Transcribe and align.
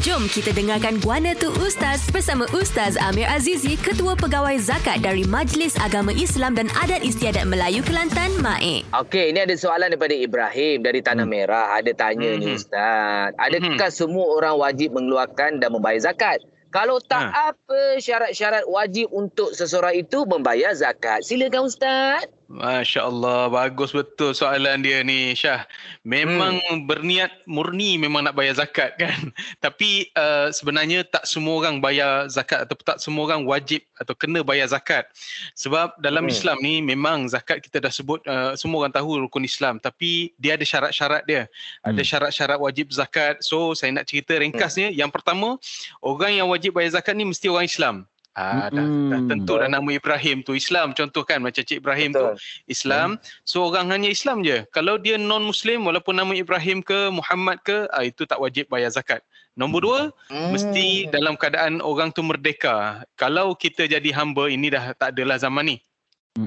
Jom 0.00 0.32
kita 0.32 0.56
dengarkan 0.56 0.96
Guana 1.04 1.36
Tu 1.36 1.52
Ustaz 1.60 2.08
bersama 2.08 2.48
Ustaz 2.56 2.96
Amir 2.96 3.28
Azizi, 3.28 3.76
Ketua 3.76 4.16
Pegawai 4.16 4.56
Zakat 4.56 5.04
dari 5.04 5.28
Majlis 5.28 5.76
Agama 5.76 6.08
Islam 6.16 6.56
dan 6.56 6.72
Adat 6.72 7.04
Istiadat 7.04 7.44
Melayu 7.44 7.84
Kelantan, 7.84 8.32
MAIK. 8.40 8.88
Okey, 8.96 9.28
ini 9.28 9.44
ada 9.44 9.52
soalan 9.52 9.92
daripada 9.92 10.16
Ibrahim 10.16 10.80
dari 10.80 11.04
Tanah 11.04 11.28
Hmm. 11.28 11.36
Merah. 11.36 11.76
Ada 11.76 11.92
tanya 11.92 12.32
Mhm. 12.32 12.40
ni 12.40 12.46
Ustaz. 12.56 13.36
Adakah 13.36 13.92
Mhm. 13.92 13.92
semua 13.92 14.24
orang 14.32 14.56
wajib 14.56 14.96
mengeluarkan 14.96 15.60
dan 15.60 15.68
membayar 15.68 16.00
zakat? 16.00 16.40
Kalau 16.72 16.96
tak, 17.04 17.28
Ha. 17.28 17.52
apa 17.52 18.00
syarat-syarat 18.00 18.64
wajib 18.72 19.12
untuk 19.12 19.52
seseorang 19.52 20.00
itu 20.00 20.24
membayar 20.24 20.72
zakat? 20.72 21.20
Silakan 21.28 21.68
Ustaz. 21.68 22.24
Masya 22.50 23.06
Allah, 23.06 23.46
bagus 23.46 23.94
betul 23.94 24.34
soalan 24.34 24.82
dia 24.82 25.06
ni 25.06 25.38
Syah. 25.38 25.70
Memang 26.02 26.58
hmm. 26.58 26.82
berniat 26.82 27.46
murni 27.46 27.94
memang 27.94 28.26
nak 28.26 28.34
bayar 28.34 28.58
zakat 28.58 28.98
kan. 28.98 29.30
Tapi 29.64 30.10
uh, 30.18 30.50
sebenarnya 30.50 31.06
tak 31.06 31.30
semua 31.30 31.62
orang 31.62 31.78
bayar 31.78 32.26
zakat 32.26 32.66
atau 32.66 32.74
tak 32.82 32.98
semua 32.98 33.30
orang 33.30 33.46
wajib 33.46 33.86
atau 34.02 34.18
kena 34.18 34.42
bayar 34.42 34.66
zakat. 34.66 35.06
Sebab 35.54 35.94
dalam 36.02 36.26
Hmm. 36.26 36.34
hmm. 36.34 36.36
Islam 36.42 36.56
ni 36.58 36.74
memang 36.82 37.30
zakat 37.30 37.62
kita 37.62 37.86
dah 37.86 37.92
sebut 37.94 38.18
uh, 38.26 38.58
semua 38.58 38.82
orang 38.82 38.98
tahu 38.98 39.22
rukun 39.22 39.46
Islam 39.46 39.78
tapi 39.78 40.34
dia 40.34 40.58
ada 40.58 40.66
syarat-syarat 40.66 41.22
dia. 41.30 41.46
Ada 41.86 42.02
Hmm. 42.02 42.10
syarat-syarat 42.10 42.58
wajib 42.58 42.90
zakat. 42.90 43.38
So 43.46 43.78
saya 43.78 43.94
nak 43.94 44.10
cerita 44.10 44.34
ringkasnya. 44.34 44.90
Yang 44.90 45.14
pertama, 45.14 45.54
orang 46.02 46.34
yang 46.34 46.50
wajib 46.50 46.74
bayar 46.74 46.98
zakat 46.98 47.14
ni 47.14 47.22
mesti 47.30 47.46
orang 47.46 47.70
Islam. 47.70 48.09
Ah, 48.38 48.70
dah, 48.70 48.86
dah 49.10 49.20
tentu 49.26 49.58
dah 49.58 49.66
nama 49.66 49.90
Ibrahim 49.90 50.46
tu 50.46 50.54
Islam 50.54 50.94
contoh 50.94 51.26
kan 51.26 51.42
macam 51.42 51.66
Cik 51.66 51.82
Ibrahim 51.82 52.14
tu 52.14 52.22
Betul. 52.22 52.38
Islam. 52.70 53.08
So 53.42 53.66
orang 53.66 53.90
hanya 53.90 54.06
Islam 54.06 54.46
je. 54.46 54.62
Kalau 54.70 55.02
dia 55.02 55.18
non 55.18 55.42
muslim 55.42 55.82
walaupun 55.82 56.14
nama 56.14 56.30
Ibrahim 56.30 56.78
ke 56.78 57.10
Muhammad 57.10 57.58
ke 57.66 57.90
ah, 57.90 58.06
itu 58.06 58.22
tak 58.24 58.38
wajib 58.38 58.70
bayar 58.70 58.94
zakat. 58.94 59.18
Nombor 59.58 59.80
dua, 59.82 60.00
Hmm. 60.30 60.54
mesti 60.54 61.10
dalam 61.10 61.34
keadaan 61.34 61.82
orang 61.82 62.14
tu 62.14 62.22
merdeka. 62.22 63.02
Kalau 63.18 63.52
kita 63.58 63.90
jadi 63.90 64.08
hamba 64.14 64.46
ini 64.46 64.70
dah 64.70 64.94
tak 64.94 65.10
adalah 65.12 65.36
zaman 65.36 65.74
ni. 65.74 65.76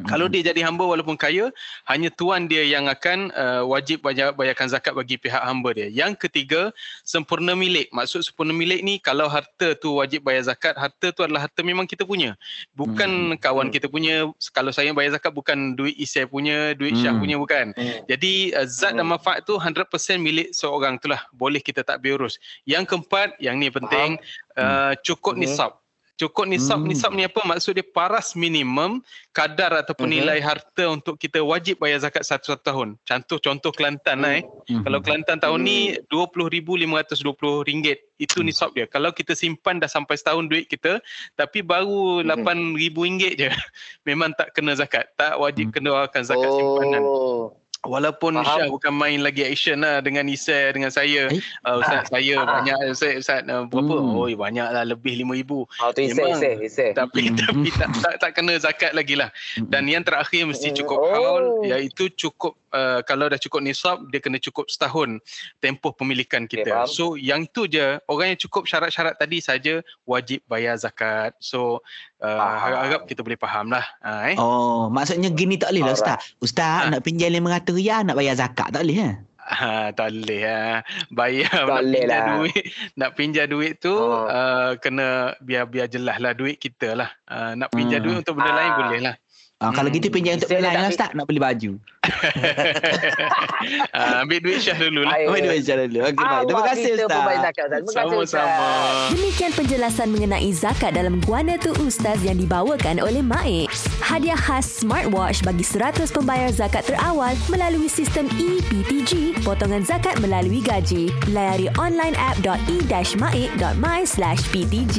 Kalau 0.07 0.31
dia 0.31 0.39
jadi 0.39 0.63
hamba 0.63 0.87
walaupun 0.87 1.19
kaya, 1.19 1.51
hanya 1.91 2.07
tuan 2.07 2.47
dia 2.47 2.63
yang 2.63 2.87
akan 2.87 3.35
uh, 3.35 3.67
wajib 3.67 3.99
bayar, 3.99 4.31
bayarkan 4.31 4.71
zakat 4.71 4.95
bagi 4.95 5.19
pihak 5.19 5.43
hamba 5.43 5.75
dia. 5.75 5.91
Yang 5.91 6.23
ketiga, 6.23 6.71
sempurna 7.03 7.51
milik. 7.51 7.91
Maksud 7.91 8.23
sempurna 8.23 8.55
milik 8.55 8.79
ni 8.79 8.95
kalau 9.03 9.27
harta 9.27 9.75
tu 9.75 9.99
wajib 9.99 10.23
bayar 10.23 10.47
zakat, 10.47 10.79
harta 10.79 11.11
tu 11.11 11.27
adalah 11.27 11.51
harta 11.51 11.59
memang 11.67 11.83
kita 11.83 12.07
punya. 12.07 12.39
Bukan 12.79 13.35
kawan 13.43 13.75
kita 13.75 13.91
punya. 13.91 14.31
Kalau 14.55 14.71
saya 14.71 14.95
bayar 14.95 15.19
zakat 15.19 15.35
bukan 15.35 15.75
duit 15.75 15.99
Isai 15.99 16.31
punya, 16.31 16.71
duit 16.79 16.95
Syah 16.95 17.11
Hmm. 17.11 17.19
punya 17.19 17.35
bukan. 17.35 17.75
Hmm. 17.75 18.07
Jadi 18.07 18.55
uh, 18.55 18.63
zat 18.63 18.95
dan 18.95 19.03
Hmm. 19.03 19.19
manfaat 19.19 19.43
tu 19.43 19.59
100% 19.59 20.15
milik 20.23 20.55
seorang 20.55 20.95
tu 20.95 21.11
lah. 21.11 21.27
Boleh 21.35 21.59
kita 21.59 21.83
tak 21.83 21.99
urus. 21.99 22.39
Yang 22.63 22.87
keempat, 22.87 23.35
yang 23.43 23.59
ni 23.59 23.67
penting, 23.67 24.15
uh, 24.55 24.95
cukup 25.03 25.35
Hmm. 25.35 25.43
nisab. 25.43 25.82
Cukup 26.13 26.45
nisab, 26.45 26.77
Hmm. 26.77 26.93
nisab 26.93 27.11
ni 27.17 27.25
apa? 27.25 27.41
Maksud 27.41 27.73
dia 27.73 27.81
paras 27.81 28.37
minimum 28.37 29.01
kadar 29.33 29.81
ataupun 29.81 30.05
Mhm. 30.05 30.13
nilai 30.13 30.39
harta 30.45 30.85
untuk 30.93 31.17
kita 31.17 31.41
wajib 31.41 31.81
bayar 31.81 32.05
zakat 32.05 32.21
satu, 32.21 32.53
satu 32.53 32.61
tahun. 32.61 33.01
Contoh 33.01 33.41
contoh 33.41 33.73
Kelantan 33.73 34.21
lah 34.21 34.37
eh. 34.37 34.43
Mhm. 34.69 34.85
Kalau 34.85 34.99
Kelantan 35.01 35.41
tahun 35.41 35.59
ni 35.65 35.97
RM20,520 36.13 37.97
itu 38.21 38.37
Hmm. 38.39 38.45
nisab 38.45 38.77
dia. 38.77 38.85
Kalau 38.85 39.09
kita 39.09 39.33
simpan 39.33 39.81
dah 39.81 39.89
sampai 39.89 40.13
setahun 40.13 40.45
duit 40.45 40.69
kita 40.69 41.01
tapi 41.33 41.65
baru 41.65 42.21
Mhm. 42.21 42.29
RM8,000 42.29 43.33
je. 43.33 43.49
Memang 44.07 44.37
tak 44.37 44.53
kena 44.53 44.77
zakat. 44.77 45.09
Tak 45.17 45.41
wajib 45.41 45.73
Hmm. 45.73 45.81
keluarkan 45.81 46.21
zakat 46.21 46.49
simpanan. 46.53 47.01
Walaupun 47.93 48.33
Faham. 48.35 48.45
Syah 48.47 48.67
bukan 48.67 48.89
main 48.91 49.21
lagi 49.21 49.45
action 49.45 49.77
lah 49.79 50.01
dengan 50.01 50.25
Isai 50.25 50.73
dengan 50.73 50.89
saya. 50.89 51.29
Eh? 51.29 51.37
Uh, 51.61 51.77
Ustaz 51.77 52.09
saya 52.09 52.35
Ah. 52.41 52.45
banyak 52.57 52.77
Ustaz, 52.89 53.21
Ustaz 53.21 53.45
uh, 53.45 53.63
berapa? 53.63 53.93
Hmm. 53.93 54.17
Oh 54.17 54.25
banyak 54.25 54.67
lah 54.67 54.83
lebih 54.83 55.21
RM5,000. 55.21 55.51
Oh, 55.53 55.89
tu 55.91 56.01
Isai, 56.01 56.17
Memang. 56.17 56.33
Isai, 56.33 56.53
Isai. 56.59 56.89
Tapi 56.91 57.21
Hmm. 57.29 57.37
tapi 57.37 57.69
tak, 57.79 57.89
tak 58.01 58.13
tak 58.17 58.31
kena 58.33 58.53
zakat 58.57 58.91
lagi 58.91 59.13
lah. 59.13 59.29
Dan 59.61 59.85
yang 59.85 60.01
terakhir 60.01 60.41
mesti 60.43 60.73
cukup 60.73 60.97
Oh. 60.97 61.11
haul 61.11 61.43
iaitu 61.63 62.09
cukup 62.09 62.57
uh, 62.73 62.99
kalau 63.01 63.25
dah 63.25 63.37
cukup 63.37 63.61
nisab 63.61 64.09
dia 64.09 64.17
kena 64.17 64.37
cukup 64.37 64.65
setahun 64.65 65.21
tempoh 65.57 65.91
pemilikan 65.91 66.43
kita. 66.43 66.83
faham. 66.83 66.87
so 66.87 67.03
yang 67.13 67.45
tu 67.47 67.65
je 67.65 67.81
orang 68.05 68.33
yang 68.33 68.39
cukup 68.39 68.65
syarat-syarat 68.65 69.15
tadi 69.15 69.39
saja 69.39 69.77
wajib 70.03 70.41
bayar 70.43 70.75
zakat. 70.75 71.31
So 71.37 71.79
uh, 72.19 72.27
Faham. 72.27 72.57
harap-harap 72.59 73.01
kita 73.05 73.21
boleh 73.21 73.37
faham 73.37 73.69
lah. 73.69 73.85
Uh, 73.99 74.21
eh. 74.25 74.35
Oh, 74.35 74.89
maksudnya 74.89 75.29
gini 75.29 75.55
tak 75.55 75.71
boleh 75.71 75.83
lah 75.83 75.93
Ustaz. 75.93 76.17
Ustaz 76.37 76.61
Ha. 76.83 76.89
nak 76.89 77.01
pinjam 77.01 77.29
RM500 77.29 77.69
riyal 77.71 78.01
nak 78.03 78.15
bayar 78.15 78.35
zakat 78.35 78.67
tak 78.69 78.81
boleh 78.81 78.99
ha? 78.99 79.11
Ha, 79.43 79.91
tak 79.91 80.07
boleh 80.09 80.41
ha. 80.41 80.79
Bayar 81.09 81.51
Tak 81.51 81.67
nak 81.67 81.75
boleh 81.77 81.99
pinjam 81.99 82.07
lah. 82.09 82.25
duit, 82.33 82.63
nak 82.95 83.11
pinjam 83.13 83.45
duit 83.45 83.73
tu 83.77 83.91
Oh. 83.91 84.23
uh, 84.23 84.71
kena 84.77 85.07
biar 85.39 85.63
biar 85.65 85.85
jelas 85.85 86.15
lah 86.17 86.31
duit 86.31 86.55
kita 86.57 86.95
lah. 86.95 87.11
Uh, 87.25 87.51
nak 87.53 87.69
pinjam 87.69 87.99
Hmm. 87.99 88.05
duit 88.05 88.17
untuk 88.23 88.35
benda 88.35 88.51
lain 88.51 88.71
Ah. 88.71 88.77
boleh 88.77 88.99
lah. 89.01 89.15
Ah, 89.61 89.69
kalau 89.71 89.87
Hmm. 89.87 89.95
gitu 89.95 90.11
pinjam 90.11 90.35
untuk 90.35 90.51
tak 90.51 90.59
lah 90.59 90.91
Ustaz 90.91 91.15
nak 91.15 91.23
beli 91.23 91.39
baju. 91.39 91.79
uh, 93.95 94.19
ambil 94.27 94.43
duit 94.43 94.59
Syah 94.59 94.75
dulu 94.75 95.07
lah. 95.07 95.15
Oh, 95.23 95.39
itu 95.39 95.47
macam 95.47 95.87
dulu. 95.87 96.03
Okey, 96.03 96.19
baik. 96.19 96.43
Terima 96.43 96.63
kasih 96.67 96.91
Ustaz. 96.91 97.07
pembayar 97.07 97.39
zakat, 97.39 97.63
Ustaz. 97.63 97.79
Terima 97.79 97.79
kasih, 97.79 97.95
Sama-sama. 98.11 98.43
Ustaz. 98.43 99.07
Demikian 99.15 99.51
penjelasan 99.55 100.11
mengenai 100.11 100.51
zakat 100.51 100.91
dalam 100.91 101.23
Guana 101.23 101.55
Tu 101.55 101.71
Ustaz 101.79 102.19
yang 102.19 102.35
dibawakan 102.35 102.99
oleh 102.99 103.23
MAIK. 103.23 103.71
Hadiah 104.01 104.35
khas 104.35 104.83
smartwatch 104.83 105.39
bagi 105.41 105.63
100 105.63 106.11
pembayar 106.11 106.51
zakat 106.51 106.83
terawal 106.83 107.33
melalui 107.47 107.87
sistem 107.87 108.27
EPTG, 108.27 109.39
potongan 109.47 109.79
zakat 109.81 110.19
melalui 110.19 110.59
gaji. 110.59 111.07
Layari 111.29 111.69
online 111.77 112.17
app.e-maik.my/ptg. 112.19 114.97